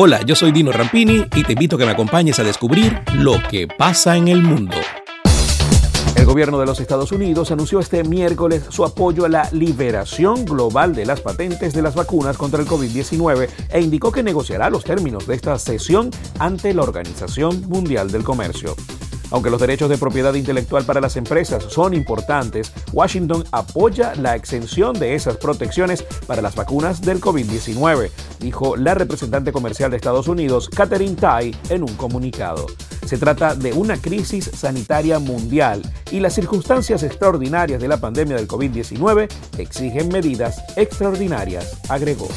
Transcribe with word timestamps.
Hola, 0.00 0.22
yo 0.22 0.36
soy 0.36 0.52
Dino 0.52 0.70
Rampini 0.70 1.24
y 1.34 1.42
te 1.42 1.54
invito 1.54 1.74
a 1.74 1.78
que 1.80 1.84
me 1.84 1.90
acompañes 1.90 2.38
a 2.38 2.44
descubrir 2.44 3.00
lo 3.14 3.42
que 3.50 3.66
pasa 3.66 4.16
en 4.16 4.28
el 4.28 4.44
mundo. 4.44 4.76
El 6.14 6.24
gobierno 6.24 6.60
de 6.60 6.66
los 6.66 6.78
Estados 6.78 7.10
Unidos 7.10 7.50
anunció 7.50 7.80
este 7.80 8.04
miércoles 8.04 8.62
su 8.68 8.84
apoyo 8.84 9.24
a 9.24 9.28
la 9.28 9.48
liberación 9.50 10.44
global 10.44 10.94
de 10.94 11.04
las 11.04 11.20
patentes 11.20 11.72
de 11.72 11.82
las 11.82 11.96
vacunas 11.96 12.38
contra 12.38 12.62
el 12.62 12.68
COVID-19 12.68 13.48
e 13.70 13.80
indicó 13.80 14.12
que 14.12 14.22
negociará 14.22 14.70
los 14.70 14.84
términos 14.84 15.26
de 15.26 15.34
esta 15.34 15.58
sesión 15.58 16.10
ante 16.38 16.72
la 16.74 16.82
Organización 16.82 17.68
Mundial 17.68 18.12
del 18.12 18.22
Comercio. 18.22 18.76
Aunque 19.30 19.50
los 19.50 19.60
derechos 19.60 19.90
de 19.90 19.98
propiedad 19.98 20.34
intelectual 20.34 20.84
para 20.84 21.00
las 21.00 21.16
empresas 21.16 21.64
son 21.64 21.94
importantes, 21.94 22.72
Washington 22.92 23.44
apoya 23.52 24.14
la 24.14 24.36
exención 24.36 24.98
de 24.98 25.14
esas 25.14 25.36
protecciones 25.36 26.02
para 26.26 26.42
las 26.42 26.54
vacunas 26.54 27.02
del 27.02 27.20
COVID-19, 27.20 28.10
dijo 28.40 28.76
la 28.76 28.94
representante 28.94 29.52
comercial 29.52 29.90
de 29.90 29.96
Estados 29.96 30.28
Unidos, 30.28 30.68
Catherine 30.68 31.16
Tai, 31.16 31.54
en 31.68 31.82
un 31.82 31.94
comunicado. 31.96 32.66
Se 33.04 33.16
trata 33.16 33.54
de 33.54 33.72
una 33.72 33.96
crisis 33.96 34.50
sanitaria 34.54 35.18
mundial 35.18 35.82
y 36.10 36.20
las 36.20 36.34
circunstancias 36.34 37.02
extraordinarias 37.02 37.80
de 37.80 37.88
la 37.88 37.98
pandemia 37.98 38.36
del 38.36 38.48
COVID-19 38.48 39.28
exigen 39.58 40.08
medidas 40.08 40.62
extraordinarias, 40.76 41.78
agregó. 41.88 42.28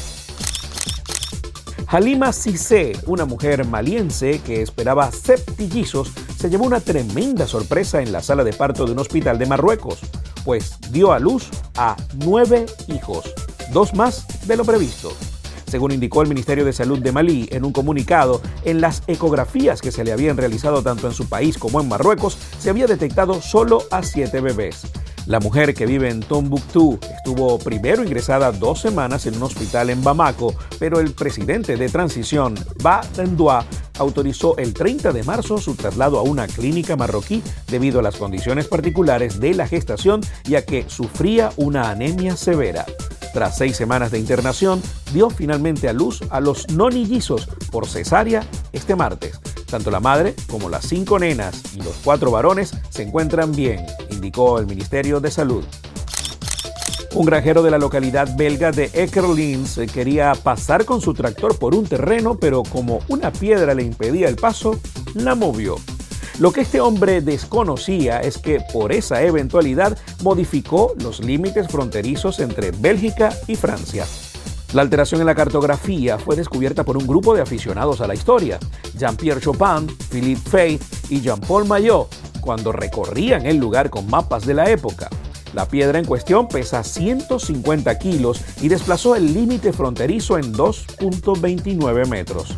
Halima 1.92 2.32
Cissé, 2.32 2.92
una 3.06 3.26
mujer 3.26 3.66
maliense 3.66 4.40
que 4.40 4.62
esperaba 4.62 5.12
septillizos, 5.12 6.10
se 6.42 6.50
llevó 6.50 6.64
una 6.64 6.80
tremenda 6.80 7.46
sorpresa 7.46 8.02
en 8.02 8.10
la 8.10 8.20
sala 8.20 8.42
de 8.42 8.52
parto 8.52 8.84
de 8.84 8.90
un 8.90 8.98
hospital 8.98 9.38
de 9.38 9.46
Marruecos, 9.46 10.00
pues 10.44 10.74
dio 10.90 11.12
a 11.12 11.20
luz 11.20 11.48
a 11.76 11.96
nueve 12.24 12.66
hijos, 12.88 13.32
dos 13.72 13.94
más 13.94 14.26
de 14.48 14.56
lo 14.56 14.64
previsto. 14.64 15.12
Según 15.68 15.92
indicó 15.92 16.20
el 16.20 16.28
Ministerio 16.28 16.64
de 16.64 16.72
Salud 16.72 16.98
de 16.98 17.12
Malí 17.12 17.48
en 17.52 17.64
un 17.64 17.70
comunicado, 17.70 18.42
en 18.64 18.80
las 18.80 19.04
ecografías 19.06 19.80
que 19.80 19.92
se 19.92 20.02
le 20.02 20.10
habían 20.10 20.36
realizado 20.36 20.82
tanto 20.82 21.06
en 21.06 21.14
su 21.14 21.28
país 21.28 21.56
como 21.58 21.80
en 21.80 21.86
Marruecos, 21.86 22.36
se 22.58 22.70
había 22.70 22.88
detectado 22.88 23.40
solo 23.40 23.84
a 23.92 24.02
siete 24.02 24.40
bebés. 24.40 24.82
La 25.26 25.38
mujer 25.38 25.72
que 25.72 25.86
vive 25.86 26.10
en 26.10 26.18
Tombuctú 26.18 26.98
estuvo 27.16 27.56
primero 27.60 28.02
ingresada 28.02 28.50
dos 28.50 28.80
semanas 28.80 29.24
en 29.26 29.36
un 29.36 29.44
hospital 29.44 29.90
en 29.90 30.02
Bamako, 30.02 30.52
pero 30.80 30.98
el 30.98 31.12
presidente 31.12 31.76
de 31.76 31.88
transición, 31.88 32.56
Ba 32.82 33.02
Rendoua, 33.16 33.64
autorizó 34.02 34.56
el 34.58 34.74
30 34.74 35.12
de 35.12 35.22
marzo 35.22 35.58
su 35.58 35.74
traslado 35.74 36.18
a 36.18 36.22
una 36.22 36.46
clínica 36.46 36.96
marroquí 36.96 37.42
debido 37.68 38.00
a 38.00 38.02
las 38.02 38.16
condiciones 38.16 38.68
particulares 38.68 39.40
de 39.40 39.54
la 39.54 39.66
gestación 39.66 40.20
y 40.46 40.56
a 40.56 40.64
que 40.64 40.84
sufría 40.88 41.52
una 41.56 41.90
anemia 41.90 42.36
severa. 42.36 42.84
Tras 43.32 43.56
seis 43.56 43.76
semanas 43.76 44.10
de 44.10 44.18
internación, 44.18 44.82
dio 45.12 45.30
finalmente 45.30 45.88
a 45.88 45.94
luz 45.94 46.20
a 46.28 46.40
los 46.40 46.68
nonillizos 46.70 47.48
por 47.70 47.86
cesárea 47.86 48.44
este 48.72 48.94
martes. 48.94 49.40
Tanto 49.70 49.90
la 49.90 50.00
madre 50.00 50.34
como 50.50 50.68
las 50.68 50.86
cinco 50.86 51.18
nenas 51.18 51.62
y 51.74 51.78
los 51.78 51.94
cuatro 52.04 52.30
varones 52.30 52.74
se 52.90 53.02
encuentran 53.02 53.52
bien, 53.52 53.86
indicó 54.10 54.58
el 54.58 54.66
Ministerio 54.66 55.18
de 55.20 55.30
Salud. 55.30 55.64
Un 57.14 57.26
granjero 57.26 57.62
de 57.62 57.70
la 57.70 57.78
localidad 57.78 58.36
belga 58.36 58.72
de 58.72 58.90
Eckerlins 58.94 59.78
quería 59.92 60.32
pasar 60.32 60.86
con 60.86 61.02
su 61.02 61.12
tractor 61.12 61.58
por 61.58 61.74
un 61.74 61.84
terreno, 61.84 62.38
pero 62.38 62.62
como 62.62 63.00
una 63.08 63.30
piedra 63.30 63.74
le 63.74 63.82
impedía 63.82 64.28
el 64.28 64.36
paso, 64.36 64.80
la 65.12 65.34
movió. 65.34 65.76
Lo 66.38 66.52
que 66.52 66.62
este 66.62 66.80
hombre 66.80 67.20
desconocía 67.20 68.20
es 68.20 68.38
que 68.38 68.60
por 68.72 68.92
esa 68.92 69.22
eventualidad 69.22 69.98
modificó 70.22 70.94
los 71.02 71.20
límites 71.20 71.68
fronterizos 71.68 72.40
entre 72.40 72.70
Bélgica 72.70 73.30
y 73.46 73.56
Francia. 73.56 74.06
La 74.72 74.80
alteración 74.80 75.20
en 75.20 75.26
la 75.26 75.34
cartografía 75.34 76.18
fue 76.18 76.34
descubierta 76.34 76.82
por 76.82 76.96
un 76.96 77.06
grupo 77.06 77.34
de 77.34 77.42
aficionados 77.42 78.00
a 78.00 78.06
la 78.06 78.14
historia, 78.14 78.58
Jean-Pierre 78.96 79.42
Chopin, 79.42 79.86
Philippe 80.10 80.48
Fay 80.48 80.80
y 81.10 81.20
Jean-Paul 81.20 81.66
Maillot, 81.66 82.08
cuando 82.40 82.72
recorrían 82.72 83.44
el 83.44 83.58
lugar 83.58 83.90
con 83.90 84.08
mapas 84.08 84.46
de 84.46 84.54
la 84.54 84.70
época. 84.70 85.10
La 85.52 85.66
piedra 85.66 85.98
en 85.98 86.04
cuestión 86.04 86.48
pesa 86.48 86.82
150 86.82 87.98
kilos 87.98 88.40
y 88.60 88.68
desplazó 88.68 89.16
el 89.16 89.34
límite 89.34 89.72
fronterizo 89.72 90.38
en 90.38 90.54
2.29 90.54 92.06
metros. 92.06 92.56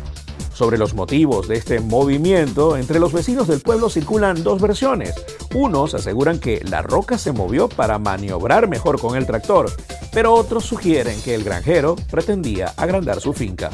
Sobre 0.53 0.77
los 0.77 0.93
motivos 0.93 1.49
de 1.49 1.57
este 1.57 1.81
movimiento, 1.81 2.77
entre 2.77 2.99
los 2.99 3.11
vecinos 3.11 3.47
del 3.49 3.59
pueblo 3.59 3.89
circulan 3.89 4.41
dos 4.41 4.61
versiones. 4.61 5.13
Unos 5.53 5.93
aseguran 5.93 6.39
que 6.39 6.63
la 6.63 6.81
roca 6.81 7.17
se 7.17 7.33
movió 7.33 7.67
para 7.67 7.99
maniobrar 7.99 8.69
mejor 8.69 8.97
con 8.97 9.17
el 9.17 9.25
tractor, 9.25 9.69
pero 10.13 10.33
otros 10.33 10.63
sugieren 10.63 11.21
que 11.21 11.35
el 11.35 11.43
granjero 11.43 11.97
pretendía 12.09 12.73
agrandar 12.77 13.19
su 13.19 13.33
finca. 13.33 13.71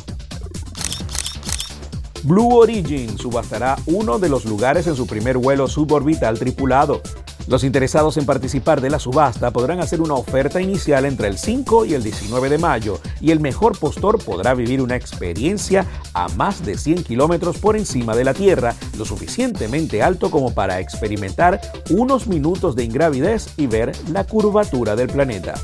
Blue 2.23 2.55
Origin 2.55 3.17
subastará 3.17 3.77
uno 3.87 4.19
de 4.19 4.29
los 4.29 4.45
lugares 4.45 4.85
en 4.85 4.95
su 4.95 5.07
primer 5.07 5.37
vuelo 5.37 5.67
suborbital 5.67 6.37
tripulado. 6.37 7.01
Los 7.47 7.63
interesados 7.63 8.17
en 8.17 8.27
participar 8.27 8.79
de 8.79 8.91
la 8.91 8.99
subasta 8.99 9.51
podrán 9.51 9.79
hacer 9.79 10.01
una 10.01 10.13
oferta 10.13 10.61
inicial 10.61 11.05
entre 11.05 11.27
el 11.27 11.39
5 11.39 11.85
y 11.85 11.95
el 11.95 12.03
19 12.03 12.49
de 12.49 12.59
mayo 12.59 12.99
y 13.19 13.31
el 13.31 13.39
mejor 13.39 13.77
postor 13.77 14.23
podrá 14.23 14.53
vivir 14.53 14.81
una 14.81 14.95
experiencia 14.95 15.87
a 16.13 16.27
más 16.29 16.63
de 16.63 16.77
100 16.77 17.03
kilómetros 17.03 17.57
por 17.57 17.75
encima 17.75 18.15
de 18.15 18.23
la 18.23 18.35
Tierra, 18.35 18.75
lo 18.97 19.05
suficientemente 19.05 20.03
alto 20.03 20.29
como 20.29 20.53
para 20.53 20.79
experimentar 20.79 21.59
unos 21.89 22.27
minutos 22.27 22.75
de 22.75 22.83
ingravidez 22.83 23.47
y 23.57 23.65
ver 23.65 23.91
la 24.11 24.25
curvatura 24.25 24.95
del 24.95 25.07
planeta. 25.07 25.55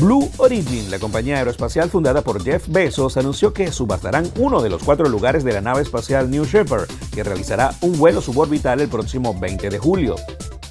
Blue 0.00 0.28
Origin, 0.38 0.90
la 0.90 0.98
compañía 0.98 1.36
aeroespacial 1.36 1.88
fundada 1.88 2.22
por 2.22 2.42
Jeff 2.42 2.66
Bezos, 2.68 3.16
anunció 3.16 3.52
que 3.52 3.70
subastarán 3.70 4.28
uno 4.38 4.60
de 4.60 4.68
los 4.68 4.82
cuatro 4.82 5.08
lugares 5.08 5.44
de 5.44 5.52
la 5.52 5.60
nave 5.60 5.82
espacial 5.82 6.30
New 6.30 6.44
Shepard, 6.44 6.88
que 7.12 7.22
realizará 7.22 7.72
un 7.80 7.96
vuelo 7.96 8.20
suborbital 8.20 8.80
el 8.80 8.88
próximo 8.88 9.38
20 9.38 9.70
de 9.70 9.78
julio. 9.78 10.16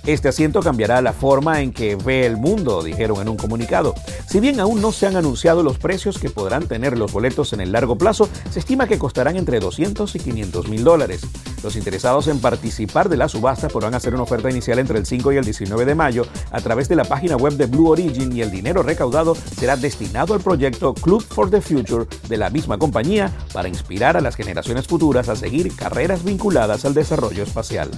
Este 0.05 0.27
asiento 0.27 0.59
cambiará 0.59 1.01
la 1.01 1.13
forma 1.13 1.61
en 1.61 1.71
que 1.71 1.95
ve 1.95 2.25
el 2.25 2.35
mundo, 2.35 2.83
dijeron 2.83 3.21
en 3.21 3.29
un 3.29 3.37
comunicado. 3.37 3.95
Si 4.27 4.41
bien 4.41 4.59
aún 4.59 4.81
no 4.81 4.91
se 4.91 5.07
han 5.07 5.15
anunciado 5.15 5.63
los 5.63 5.77
precios 5.77 6.19
que 6.19 6.29
podrán 6.29 6.67
tener 6.67 6.97
los 6.97 7.13
boletos 7.13 7.53
en 7.53 7.61
el 7.61 7.71
largo 7.71 7.97
plazo, 7.97 8.27
se 8.49 8.59
estima 8.59 8.85
que 8.85 8.99
costarán 8.99 9.37
entre 9.37 9.61
200 9.61 10.13
y 10.13 10.19
500 10.19 10.67
mil 10.67 10.83
dólares. 10.83 11.21
Los 11.63 11.77
interesados 11.77 12.27
en 12.27 12.39
participar 12.39 13.07
de 13.07 13.15
la 13.15 13.29
subasta 13.29 13.69
podrán 13.69 13.95
hacer 13.95 14.13
una 14.13 14.23
oferta 14.23 14.51
inicial 14.51 14.79
entre 14.79 14.99
el 14.99 15.05
5 15.05 15.31
y 15.31 15.37
el 15.37 15.45
19 15.45 15.85
de 15.85 15.95
mayo 15.95 16.27
a 16.51 16.59
través 16.59 16.89
de 16.89 16.97
la 16.97 17.05
página 17.05 17.37
web 17.37 17.53
de 17.53 17.67
Blue 17.67 17.87
Origin 17.87 18.35
y 18.35 18.41
el 18.41 18.51
dinero 18.51 18.83
recaudado 18.83 19.35
será 19.57 19.77
destinado 19.77 20.33
al 20.33 20.41
proyecto 20.41 20.93
Club 20.93 21.23
for 21.23 21.49
the 21.49 21.61
Future 21.61 22.07
de 22.27 22.37
la 22.37 22.49
misma 22.49 22.77
compañía 22.77 23.31
para 23.53 23.69
inspirar 23.69 24.17
a 24.17 24.21
las 24.21 24.35
generaciones 24.35 24.85
futuras 24.85 25.29
a 25.29 25.37
seguir 25.37 25.73
carreras 25.73 26.25
vinculadas 26.25 26.83
al 26.83 26.93
desarrollo 26.93 27.43
espacial. 27.43 27.89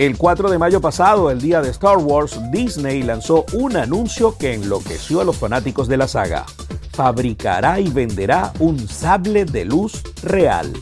El 0.00 0.16
4 0.16 0.48
de 0.48 0.56
mayo 0.56 0.80
pasado, 0.80 1.30
el 1.30 1.42
día 1.42 1.60
de 1.60 1.68
Star 1.68 1.98
Wars, 1.98 2.40
Disney 2.50 3.02
lanzó 3.02 3.44
un 3.52 3.76
anuncio 3.76 4.34
que 4.38 4.54
enloqueció 4.54 5.20
a 5.20 5.24
los 5.24 5.36
fanáticos 5.36 5.88
de 5.88 5.98
la 5.98 6.08
saga. 6.08 6.46
Fabricará 6.92 7.80
y 7.80 7.90
venderá 7.90 8.50
un 8.60 8.88
sable 8.88 9.44
de 9.44 9.66
luz 9.66 10.02
real. 10.22 10.72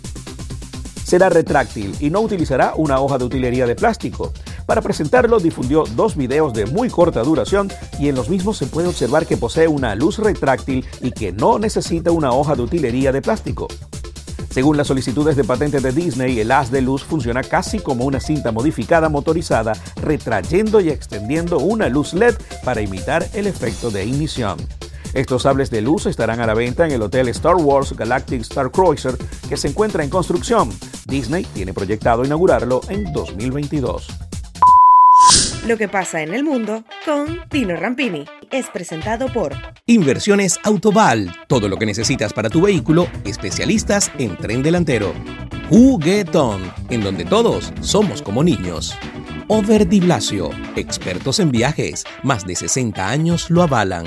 Será 1.02 1.30
retráctil 1.30 1.96
y 1.98 2.10
no 2.10 2.20
utilizará 2.20 2.74
una 2.76 3.00
hoja 3.00 3.18
de 3.18 3.24
utilería 3.24 3.66
de 3.66 3.74
plástico. 3.74 4.32
Para 4.66 4.82
presentarlo 4.82 5.40
difundió 5.40 5.82
dos 5.96 6.14
videos 6.14 6.52
de 6.52 6.66
muy 6.66 6.88
corta 6.88 7.24
duración 7.24 7.72
y 7.98 8.08
en 8.08 8.14
los 8.14 8.28
mismos 8.28 8.56
se 8.56 8.68
puede 8.68 8.86
observar 8.86 9.26
que 9.26 9.36
posee 9.36 9.66
una 9.66 9.96
luz 9.96 10.20
retráctil 10.20 10.86
y 11.02 11.10
que 11.10 11.32
no 11.32 11.58
necesita 11.58 12.12
una 12.12 12.30
hoja 12.30 12.54
de 12.54 12.62
utilería 12.62 13.10
de 13.10 13.20
plástico. 13.20 13.66
Según 14.50 14.76
las 14.76 14.86
solicitudes 14.86 15.36
de 15.36 15.44
patente 15.44 15.80
de 15.80 15.92
Disney, 15.92 16.40
el 16.40 16.50
haz 16.50 16.70
de 16.70 16.80
luz 16.80 17.04
funciona 17.04 17.42
casi 17.42 17.78
como 17.78 18.04
una 18.04 18.20
cinta 18.20 18.50
modificada 18.50 19.08
motorizada, 19.08 19.74
retrayendo 20.02 20.80
y 20.80 20.88
extendiendo 20.88 21.58
una 21.58 21.88
luz 21.88 22.14
LED 22.14 22.34
para 22.64 22.80
imitar 22.80 23.26
el 23.34 23.46
efecto 23.46 23.90
de 23.90 24.04
ignición. 24.06 24.58
Estos 25.14 25.42
sables 25.42 25.70
de 25.70 25.80
luz 25.80 26.06
estarán 26.06 26.40
a 26.40 26.46
la 26.46 26.54
venta 26.54 26.86
en 26.86 26.92
el 26.92 27.02
hotel 27.02 27.28
Star 27.28 27.56
Wars 27.56 27.94
Galactic 27.94 28.42
Star 28.42 28.70
Cruiser 28.70 29.16
que 29.48 29.56
se 29.56 29.68
encuentra 29.68 30.04
en 30.04 30.10
construcción. 30.10 30.70
Disney 31.06 31.44
tiene 31.44 31.72
proyectado 31.72 32.24
inaugurarlo 32.24 32.80
en 32.88 33.12
2022. 33.12 34.08
Lo 35.66 35.76
que 35.76 35.88
pasa 35.88 36.22
en 36.22 36.34
el 36.34 36.44
mundo 36.44 36.84
con 37.04 37.48
Tino 37.48 37.76
Rampini 37.76 38.24
es 38.50 38.66
presentado 38.70 39.32
por 39.32 39.54
Inversiones 39.86 40.58
Autoval, 40.62 41.34
todo 41.48 41.68
lo 41.68 41.76
que 41.76 41.86
necesitas 41.86 42.32
para 42.32 42.50
tu 42.50 42.60
vehículo, 42.60 43.08
especialistas 43.24 44.10
en 44.18 44.36
tren 44.36 44.62
delantero. 44.62 45.12
Juguetón, 45.68 46.72
en 46.90 47.02
donde 47.02 47.24
todos 47.24 47.72
somos 47.80 48.22
como 48.22 48.42
niños. 48.42 48.96
Over 49.48 49.86
Blasio, 49.86 50.50
expertos 50.76 51.40
en 51.40 51.50
viajes, 51.50 52.04
más 52.22 52.46
de 52.46 52.56
60 52.56 53.08
años 53.08 53.50
lo 53.50 53.62
avalan. 53.62 54.06